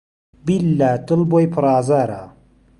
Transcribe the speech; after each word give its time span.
بیللا 0.45 0.91
دڵ 1.07 1.19
بۆی 1.29 1.45
پڕ 1.53 1.63
ئازاره 1.73 2.21